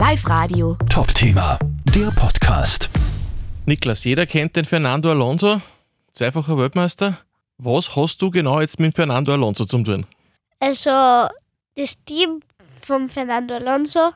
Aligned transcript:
Live 0.00 0.26
Radio. 0.30 0.78
Top-Thema, 0.88 1.58
der 1.94 2.10
Podcast. 2.12 2.88
Niklas, 3.66 4.02
jeder 4.04 4.24
kennt 4.24 4.56
den 4.56 4.64
Fernando 4.64 5.10
Alonso, 5.10 5.60
zweifacher 6.14 6.56
Weltmeister. 6.56 7.18
Was 7.58 7.94
hast 7.96 8.22
du 8.22 8.30
genau 8.30 8.62
jetzt 8.62 8.80
mit 8.80 8.96
Fernando 8.96 9.30
Alonso 9.34 9.66
zu 9.66 9.82
tun? 9.82 10.06
Also, 10.58 11.28
das 11.74 12.02
Team 12.06 12.40
von 12.80 13.10
Fernando 13.10 13.56
Alonso, 13.56 14.12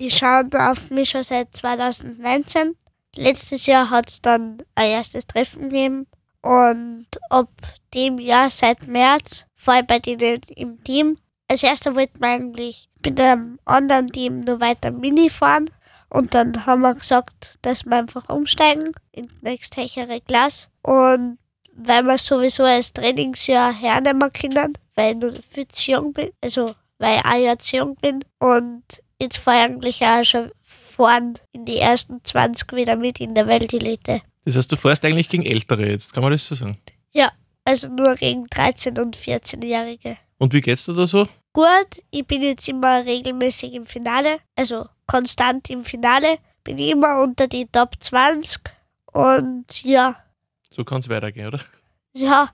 die 0.00 0.08
schauen 0.08 0.54
auf 0.54 0.90
mich 0.90 1.10
schon 1.10 1.24
seit 1.24 1.48
2019. 1.56 2.76
Letztes 3.16 3.66
Jahr 3.66 3.90
hat 3.90 4.10
es 4.10 4.22
dann 4.22 4.58
ein 4.76 4.90
erstes 4.92 5.26
Treffen 5.26 5.64
gegeben 5.68 6.06
und 6.42 7.06
ab 7.30 7.50
dem 7.92 8.20
Jahr, 8.20 8.50
seit 8.50 8.86
März, 8.86 9.46
vor 9.56 9.74
allem 9.74 9.86
bei 9.88 9.98
denen 9.98 10.42
im 10.54 10.84
Team. 10.84 11.18
Als 11.48 11.62
erster 11.62 11.94
wollten 11.94 12.20
wir 12.20 12.28
eigentlich 12.28 12.88
mit 13.04 13.20
einem 13.20 13.58
anderen 13.64 14.08
Team 14.08 14.40
nur 14.40 14.60
weiter 14.60 14.90
Mini 14.90 15.28
fahren 15.28 15.70
und 16.08 16.34
dann 16.34 16.64
haben 16.66 16.82
wir 16.82 16.94
gesagt, 16.94 17.58
dass 17.62 17.84
wir 17.84 17.96
einfach 17.96 18.28
umsteigen 18.28 18.92
in 19.12 19.26
die 19.26 19.44
nächsthöhere 19.44 20.20
Klasse 20.20 20.68
und 20.82 21.38
weil 21.76 22.04
wir 22.04 22.18
sowieso 22.18 22.62
als 22.62 22.92
Trainingsjahr 22.92 23.72
hernehmen 23.72 24.32
können, 24.32 24.78
weil 24.94 25.14
ich 25.14 25.20
nur 25.20 25.32
viel 25.50 25.68
zu 25.68 25.92
jung 25.92 26.12
bin, 26.12 26.30
also 26.40 26.74
weil 26.98 27.18
ich 27.18 27.24
auch 27.24 27.36
Jahr 27.36 27.58
zu 27.58 27.76
jung 27.76 27.96
bin 27.96 28.24
und 28.38 28.82
jetzt 29.20 29.38
fahre 29.38 29.58
ich 29.58 29.64
eigentlich 29.64 30.02
auch 30.02 30.24
schon 30.24 30.50
vorn 30.62 31.34
in 31.52 31.64
die 31.64 31.78
ersten 31.78 32.24
20 32.24 32.72
wieder 32.72 32.96
mit 32.96 33.20
in 33.20 33.34
der 33.34 33.46
Weltelite. 33.46 34.22
Das 34.44 34.56
heißt, 34.56 34.70
du 34.70 34.76
fährst 34.76 35.04
eigentlich 35.04 35.28
gegen 35.28 35.44
Ältere 35.44 35.88
jetzt, 35.88 36.14
kann 36.14 36.22
man 36.22 36.32
das 36.32 36.46
so 36.46 36.54
sagen? 36.54 36.78
Ja, 37.12 37.32
also 37.64 37.88
nur 37.88 38.14
gegen 38.14 38.46
13- 38.46 39.00
und 39.00 39.16
14-Jährige. 39.16 40.16
Und 40.44 40.52
wie 40.52 40.60
geht's 40.60 40.84
dir 40.84 40.92
da 40.92 41.06
so? 41.06 41.26
Gut, 41.54 42.02
ich 42.10 42.26
bin 42.26 42.42
jetzt 42.42 42.68
immer 42.68 43.02
regelmäßig 43.02 43.72
im 43.72 43.86
Finale, 43.86 44.40
also 44.56 44.84
konstant 45.06 45.70
im 45.70 45.86
Finale, 45.86 46.36
bin 46.64 46.76
immer 46.76 47.22
unter 47.22 47.48
die 47.48 47.64
Top 47.64 47.92
20 47.98 48.60
und 49.14 49.82
ja, 49.84 50.16
So 50.70 50.84
kann 50.84 50.98
es 51.00 51.08
weitergehen, 51.08 51.46
oder? 51.46 51.60
ja, 52.12 52.50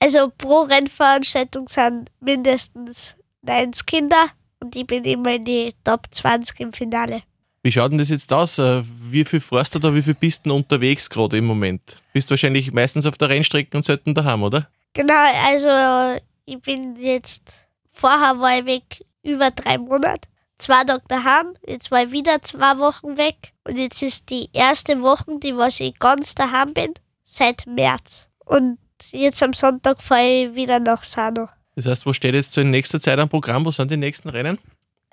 also 0.00 0.32
pro 0.36 0.62
Rennveranstaltung 0.62 1.68
sind 1.68 2.10
mindestens 2.18 3.14
90 3.42 3.86
Kinder 3.86 4.26
und 4.58 4.74
ich 4.74 4.84
bin 4.88 5.04
immer 5.04 5.36
in 5.36 5.44
die 5.44 5.72
Top 5.84 6.08
20 6.10 6.58
im 6.58 6.72
Finale. 6.72 7.22
Wie 7.62 7.70
schaut 7.70 7.92
denn 7.92 7.98
das 7.98 8.08
jetzt 8.08 8.32
aus? 8.32 8.58
Äh, 8.58 8.82
Wie 9.10 9.24
viel 9.24 9.38
fährst 9.38 9.76
du 9.76 9.78
da, 9.78 9.94
wie 9.94 10.02
viel 10.02 10.14
bist 10.14 10.44
du 10.44 10.52
unterwegs 10.56 11.08
gerade 11.08 11.38
im 11.38 11.44
Moment? 11.44 12.02
Bist 12.12 12.30
wahrscheinlich 12.30 12.72
meistens 12.72 13.06
auf 13.06 13.16
der 13.16 13.28
Rennstrecke 13.28 13.76
und 13.76 13.84
selten 13.84 14.12
daheim, 14.12 14.42
oder? 14.42 14.68
Genau, 14.94 15.14
also 15.46 16.18
ich 16.48 16.60
bin 16.62 16.96
jetzt, 16.96 17.68
vorher 17.92 18.40
war 18.40 18.58
ich 18.58 18.64
weg 18.64 19.04
über 19.22 19.50
drei 19.50 19.76
Monate, 19.76 20.28
zwei 20.56 20.82
Tage 20.82 21.02
daheim, 21.08 21.54
jetzt 21.66 21.90
war 21.90 22.04
ich 22.04 22.10
wieder 22.10 22.40
zwei 22.40 22.78
Wochen 22.78 23.18
weg 23.18 23.52
und 23.64 23.76
jetzt 23.76 24.02
ist 24.02 24.30
die 24.30 24.48
erste 24.54 25.02
Woche, 25.02 25.38
die 25.42 25.54
was 25.54 25.78
ich 25.80 25.98
ganz 25.98 26.34
daheim 26.34 26.72
bin, 26.72 26.94
seit 27.24 27.66
März. 27.66 28.30
Und 28.46 28.78
jetzt 29.10 29.42
am 29.42 29.52
Sonntag 29.52 30.00
fahre 30.00 30.46
ich 30.46 30.54
wieder 30.54 30.80
nach 30.80 31.04
Sano. 31.04 31.50
Das 31.76 31.84
heißt, 31.84 32.06
was 32.06 32.16
steht 32.16 32.34
jetzt 32.34 32.52
so 32.52 32.62
in 32.62 32.70
nächster 32.70 32.98
Zeit 32.98 33.18
am 33.18 33.28
Programm? 33.28 33.66
Was 33.66 33.76
sind 33.76 33.90
die 33.90 33.98
nächsten 33.98 34.30
Rennen? 34.30 34.58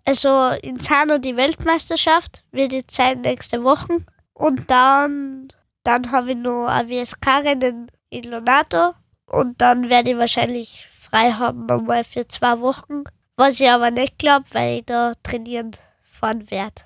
Also 0.06 0.52
in 0.62 0.80
Sano 0.80 1.18
die 1.18 1.36
Weltmeisterschaft 1.36 2.44
wird 2.52 2.72
jetzt 2.72 2.96
sein 2.96 3.22
nächste 3.22 3.62
Woche 3.64 3.98
und 4.34 4.72
dann, 4.72 5.50
dann 5.84 6.12
habe 6.12 6.32
ich 6.32 6.38
noch 6.38 6.68
ein 6.68 6.88
WSK-Rennen 6.88 7.92
in 8.10 8.24
Lonato 8.24 8.94
und 9.26 9.60
dann 9.60 9.90
werde 9.90 10.12
ich 10.12 10.18
wahrscheinlich 10.18 10.88
frei 11.16 11.32
haben 11.32 11.70
einmal 11.70 12.04
für 12.04 12.28
zwei 12.28 12.60
Wochen, 12.60 13.04
was 13.38 13.60
ich 13.60 13.70
aber 13.70 13.92
nicht 13.92 14.18
glaube, 14.18 14.46
weil 14.52 14.80
ich 14.80 14.86
da 14.86 15.14
trainieren 15.24 15.72
fahren 16.04 16.50
werde. 16.52 16.82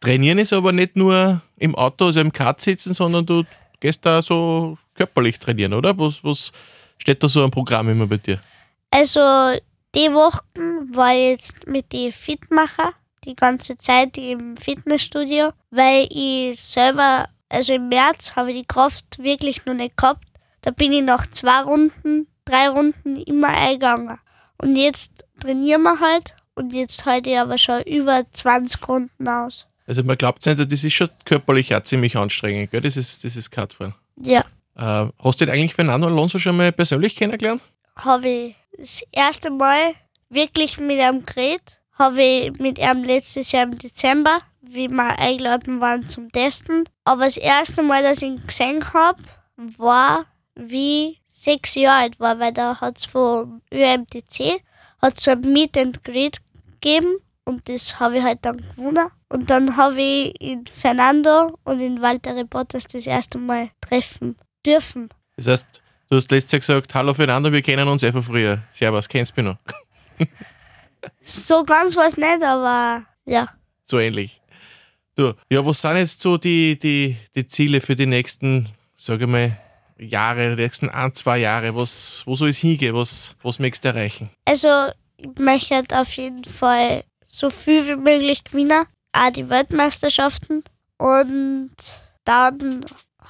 Trainieren 0.00 0.38
ist 0.38 0.52
aber 0.52 0.72
nicht 0.72 0.94
nur 0.94 1.42
im 1.56 1.74
Auto, 1.74 2.06
also 2.06 2.20
im 2.20 2.32
Kart 2.32 2.60
sitzen, 2.60 2.92
sondern 2.92 3.26
du 3.26 3.42
gehst 3.80 4.06
da 4.06 4.22
so 4.22 4.78
körperlich 4.94 5.38
trainieren, 5.40 5.74
oder? 5.74 5.96
Was, 5.98 6.22
was 6.22 6.52
steht 6.98 7.22
da 7.22 7.28
so 7.28 7.42
am 7.42 7.50
Programm 7.50 7.88
immer 7.88 8.06
bei 8.06 8.18
dir? 8.18 8.38
Also 8.90 9.20
die 9.94 10.12
Wochen 10.12 10.94
war 10.94 11.12
ich 11.12 11.30
jetzt 11.30 11.66
mit 11.66 11.92
die 11.92 12.12
Fitmacher 12.12 12.92
die 13.24 13.34
ganze 13.34 13.76
Zeit 13.76 14.16
im 14.16 14.56
Fitnessstudio, 14.56 15.50
weil 15.70 16.06
ich 16.10 16.60
selber, 16.60 17.28
also 17.48 17.72
im 17.72 17.88
März 17.88 18.36
habe 18.36 18.52
ich 18.52 18.58
die 18.58 18.66
Kraft 18.66 19.18
wirklich 19.20 19.66
noch 19.66 19.74
nicht 19.74 19.96
gehabt. 19.96 20.24
Da 20.60 20.70
bin 20.70 20.92
ich 20.92 21.02
nach 21.02 21.26
zwei 21.26 21.62
Runden, 21.62 22.28
drei 22.48 22.68
Runden 22.68 23.16
immer 23.16 23.48
eingegangen. 23.48 24.18
Und 24.58 24.76
jetzt 24.76 25.24
trainieren 25.40 25.82
wir 25.82 26.00
halt 26.00 26.36
und 26.54 26.72
jetzt 26.72 27.06
halte 27.06 27.30
ich 27.30 27.38
aber 27.38 27.58
schon 27.58 27.82
über 27.82 28.24
20 28.32 28.88
Runden 28.88 29.28
aus. 29.28 29.66
Also 29.86 30.02
man 30.02 30.18
glaubt 30.18 30.44
nicht, 30.44 30.58
das 30.72 30.84
ist 30.84 30.92
schon 30.92 31.08
körperlich 31.24 31.74
auch 31.74 31.82
ziemlich 31.82 32.16
anstrengend, 32.16 32.70
gell? 32.70 32.80
Das 32.80 32.96
ist, 32.96 33.24
das 33.24 33.36
ist 33.36 33.50
Kartfahren. 33.50 33.94
Ja, 34.20 34.44
Äh, 34.76 35.08
hast 35.22 35.40
du 35.40 35.44
denn 35.46 35.54
eigentlich 35.54 35.74
Fernando 35.74 36.06
Alonso 36.06 36.38
schon 36.38 36.56
mal 36.56 36.72
persönlich 36.72 37.16
kennengelernt? 37.16 37.62
habe 37.96 38.28
ich 38.28 38.54
das 38.76 39.02
erste 39.10 39.50
Mal 39.50 39.94
wirklich 40.28 40.78
mit 40.78 40.98
ihm 40.98 41.24
geredet. 41.26 41.80
Habe 41.98 42.22
ich 42.22 42.52
mit 42.60 42.78
ihm 42.78 43.02
letztes 43.02 43.50
Jahr 43.50 43.64
im 43.64 43.76
Dezember, 43.76 44.38
wie 44.62 44.86
wir 44.88 45.18
eingeladen 45.18 45.80
waren 45.80 46.06
zum 46.06 46.30
Testen. 46.30 46.84
Aber 47.04 47.24
das 47.24 47.36
erste 47.38 47.82
Mal, 47.82 48.04
dass 48.04 48.18
ich 48.22 48.28
ihn 48.28 48.46
gesehen 48.46 48.84
habe, 48.94 49.20
war 49.56 50.26
wie 50.58 51.18
sechs 51.26 51.74
Jahre 51.76 52.02
alt 52.02 52.20
war, 52.20 52.38
weil 52.38 52.52
da 52.52 52.80
hat 52.80 52.98
es 52.98 53.04
vom 53.04 53.62
ÖMTC 53.72 54.62
hat 55.00 55.18
so 55.20 55.30
ein 55.30 55.40
Meet 55.40 55.78
and 55.78 56.04
Greet 56.04 56.38
gegeben 56.72 57.18
und 57.44 57.68
das 57.68 57.98
habe 57.98 58.18
ich 58.18 58.22
halt 58.24 58.40
dann 58.42 58.58
gewonnen. 58.58 59.10
Und 59.28 59.50
dann 59.50 59.76
habe 59.76 60.00
ich 60.00 60.40
in 60.40 60.66
Fernando 60.66 61.58
und 61.64 61.80
in 61.80 62.00
Walter 62.02 62.44
Bottas 62.44 62.86
das 62.86 63.06
erste 63.06 63.38
Mal 63.38 63.70
treffen 63.80 64.36
dürfen. 64.64 65.08
Das 65.36 65.46
heißt, 65.46 65.66
du 66.08 66.16
hast 66.16 66.30
letztes 66.30 66.52
Jahr 66.52 66.60
gesagt, 66.60 66.94
hallo 66.94 67.14
Fernando, 67.14 67.52
wir 67.52 67.62
kennen 67.62 67.86
uns 67.88 68.04
von 68.04 68.22
früher. 68.22 68.62
Servus, 68.70 69.08
kennst 69.08 69.36
du 69.36 69.42
mich 69.42 69.52
noch? 69.52 69.58
So 71.20 71.62
ganz 71.62 71.94
war 71.94 72.06
es 72.06 72.16
nicht, 72.16 72.42
aber 72.42 73.06
ja. 73.24 73.48
So 73.84 74.00
ähnlich. 74.00 74.42
Du, 75.14 75.32
ja, 75.48 75.64
was 75.64 75.80
sind 75.80 75.96
jetzt 75.96 76.20
so 76.20 76.36
die, 76.36 76.76
die, 76.76 77.16
die 77.34 77.46
Ziele 77.46 77.80
für 77.80 77.94
die 77.94 78.06
nächsten, 78.06 78.68
sage 78.96 79.24
ich 79.24 79.30
mal, 79.30 79.56
Jahre, 79.98 80.56
die 80.56 80.62
nächsten 80.62 80.88
ein, 80.88 81.14
zwei 81.14 81.38
Jahre? 81.38 81.74
Was, 81.74 82.22
wo 82.26 82.36
soll 82.36 82.50
es 82.50 82.58
hingehen? 82.58 82.94
Was, 82.94 83.34
was 83.42 83.58
möchtest 83.58 83.84
du 83.84 83.88
erreichen? 83.88 84.30
Also, 84.44 84.68
ich 85.16 85.28
möchte 85.38 85.74
halt 85.74 85.92
auf 85.92 86.12
jeden 86.12 86.44
Fall 86.44 87.04
so 87.26 87.50
viel 87.50 87.86
wie 87.86 87.96
möglich 87.96 88.44
gewinnen. 88.44 88.86
Auch 89.12 89.30
die 89.30 89.48
Weltmeisterschaften. 89.48 90.62
Und 90.98 91.70
dann 92.24 92.84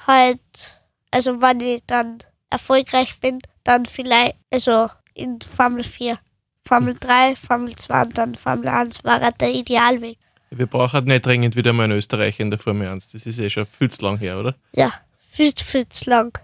halt, 0.07 0.81
also 1.11 1.41
wenn 1.41 1.59
ich 1.59 1.81
dann 1.87 2.19
erfolgreich 2.49 3.19
bin, 3.19 3.39
dann 3.63 3.85
vielleicht, 3.85 4.35
also 4.51 4.89
in 5.13 5.39
Formel 5.41 5.83
4. 5.83 6.19
Formel 6.67 6.95
3, 6.99 7.35
Formel 7.35 7.75
2 7.75 8.01
und 8.01 8.17
dann 8.17 8.35
Formel 8.35 8.67
1 8.67 9.03
war 9.03 9.21
halt 9.21 9.41
der 9.41 9.53
Idealweg. 9.53 10.17
Wir 10.51 10.67
brauchen 10.67 11.05
nicht 11.05 11.25
dringend 11.25 11.55
wieder 11.55 11.73
mal 11.73 11.83
einen 11.83 11.97
Österreicher 11.97 12.41
in 12.41 12.49
der 12.49 12.59
Formel 12.59 12.87
1. 12.87 13.09
Das 13.09 13.25
ist 13.25 13.39
eh 13.39 13.49
schon 13.49 13.65
viel 13.65 13.89
zu 13.89 14.03
lang 14.03 14.17
her, 14.17 14.39
oder? 14.39 14.55
Ja, 14.73 14.91
viel, 15.29 15.51
viel 15.55 15.87
zu 15.89 16.09
lang. 16.09 16.39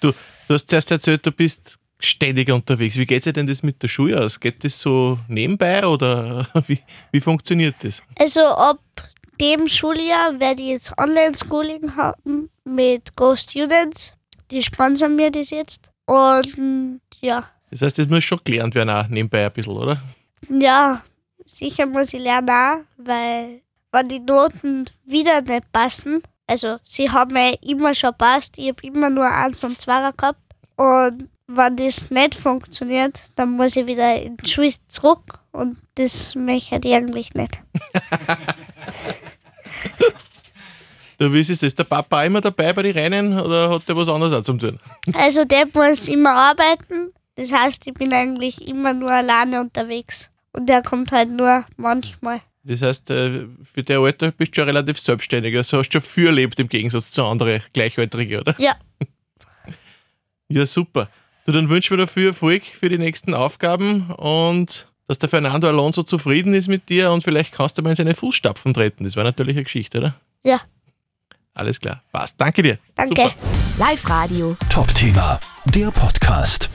Du, 0.00 0.12
du 0.48 0.54
hast 0.54 0.68
zuerst 0.68 0.90
erzählt, 0.90 1.24
du 1.24 1.32
bist 1.32 1.78
ständig 1.98 2.50
unterwegs. 2.50 2.96
Wie 2.96 3.06
geht 3.06 3.24
dir 3.24 3.32
denn 3.32 3.46
das 3.46 3.62
mit 3.62 3.82
der 3.82 3.88
Schule 3.88 4.20
aus? 4.22 4.38
Geht 4.38 4.62
das 4.64 4.78
so 4.80 5.18
nebenbei 5.28 5.86
oder 5.86 6.46
wie, 6.66 6.78
wie 7.12 7.20
funktioniert 7.20 7.76
das? 7.82 8.02
Also 8.18 8.40
ab 8.42 8.78
dem 9.40 9.68
Schuljahr 9.68 10.38
werde 10.38 10.62
ich 10.62 10.68
jetzt 10.68 10.98
Online-Schooling 10.98 11.96
haben 11.96 12.50
mit 12.64 13.14
Go 13.16 13.34
Students. 13.36 14.12
Die 14.50 14.62
sponsern 14.62 15.16
mir 15.16 15.30
das 15.30 15.50
jetzt. 15.50 15.90
Und 16.06 17.00
ja, 17.20 17.48
Das 17.70 17.82
heißt, 17.82 17.98
das 17.98 18.06
muss 18.08 18.22
schon 18.24 18.40
gelernt 18.44 18.74
werden, 18.74 18.90
auch 18.90 19.08
nebenbei 19.08 19.44
ein 19.46 19.52
bisschen, 19.52 19.72
oder? 19.76 20.00
ja, 20.48 21.02
sicher 21.44 21.86
muss 21.86 22.12
ich 22.14 22.20
lernen 22.20 22.50
auch, 22.50 22.78
weil 22.98 23.62
wenn 23.92 24.08
die 24.08 24.20
Noten 24.20 24.84
wieder 25.04 25.40
nicht 25.40 25.72
passen, 25.72 26.22
also 26.46 26.78
sie 26.84 27.10
haben 27.10 27.32
mir 27.34 27.60
immer 27.62 27.94
schon 27.94 28.14
passt, 28.16 28.58
ich 28.58 28.68
habe 28.68 28.82
immer 28.86 29.10
nur 29.10 29.26
eins 29.26 29.62
und 29.64 29.80
zwei 29.80 30.10
gehabt. 30.12 30.40
Und 30.76 31.28
wenn 31.46 31.76
das 31.76 32.10
nicht 32.10 32.34
funktioniert, 32.34 33.22
dann 33.36 33.50
muss 33.50 33.76
ich 33.76 33.86
wieder 33.86 34.20
in 34.20 34.36
die 34.36 34.48
Schule 34.48 34.72
zurück 34.88 35.38
und 35.52 35.78
das 35.94 36.34
möchte 36.34 36.80
ich 36.84 36.94
eigentlich 36.94 37.34
nicht. 37.34 37.60
Du, 41.18 41.32
wie 41.32 41.40
ist 41.40 41.48
es? 41.48 41.62
Ist 41.62 41.78
der 41.78 41.84
Papa 41.84 42.24
immer 42.24 42.42
dabei 42.42 42.74
bei 42.74 42.82
den 42.82 42.92
Rennen 42.92 43.40
oder 43.40 43.70
hat 43.70 43.88
der 43.88 43.96
was 43.96 44.08
anderes 44.08 44.34
auch 44.34 44.42
zum 44.42 44.58
tun? 44.58 44.78
Also 45.14 45.44
der 45.44 45.66
muss 45.72 46.08
immer 46.08 46.34
arbeiten. 46.34 47.12
Das 47.36 47.52
heißt, 47.52 47.86
ich 47.86 47.94
bin 47.94 48.12
eigentlich 48.12 48.66
immer 48.68 48.92
nur 48.92 49.10
alleine 49.10 49.60
unterwegs. 49.60 50.30
Und 50.52 50.68
der 50.68 50.82
kommt 50.82 51.12
halt 51.12 51.30
nur 51.30 51.64
manchmal. 51.76 52.40
Das 52.68 52.82
heißt, 52.82 53.10
äh, 53.10 53.46
für 53.62 53.82
dein 53.82 53.98
Alter 53.98 54.32
bist 54.32 54.52
du 54.52 54.60
schon 54.60 54.64
relativ 54.68 54.98
selbstständig. 54.98 55.56
Also 55.56 55.78
hast 55.78 55.88
du 55.90 56.00
schon 56.00 56.08
viel 56.08 56.26
erlebt 56.26 56.58
im 56.58 56.68
Gegensatz 56.68 57.10
zu 57.12 57.24
anderen 57.24 57.62
Gleichaltrigen, 57.72 58.40
oder? 58.40 58.54
Ja, 58.58 58.74
Ja, 60.48 60.64
super. 60.64 61.08
Du, 61.44 61.52
dann 61.52 61.68
wünschen 61.68 61.96
wir 61.96 62.04
dir 62.04 62.10
viel 62.10 62.26
Erfolg 62.28 62.64
für 62.64 62.88
die 62.88 62.98
nächsten 62.98 63.34
Aufgaben 63.34 64.10
und 64.12 64.88
dass 65.08 65.18
der 65.18 65.28
Fernando 65.28 65.68
Alonso 65.68 66.02
zufrieden 66.02 66.54
ist 66.54 66.68
mit 66.68 66.88
dir 66.88 67.10
und 67.12 67.22
vielleicht 67.22 67.52
kannst 67.52 67.78
du 67.78 67.82
mal 67.82 67.90
in 67.90 67.96
seine 67.96 68.14
Fußstapfen 68.14 68.72
treten. 68.72 69.04
Das 69.04 69.16
wäre 69.16 69.24
natürlich 69.26 69.56
eine 69.56 69.64
Geschichte, 69.64 69.98
oder? 69.98 70.14
Ja, 70.44 70.60
Alles 71.54 71.80
klar. 71.80 72.02
Passt. 72.12 72.40
Danke 72.40 72.62
dir. 72.62 72.78
danke. 72.94 73.22
Super. 73.22 73.34
Live 73.78 74.08
Radio. 74.08 74.56
Top-Thema, 74.68 75.40
der 75.66 75.90
Podcast. 75.90 76.68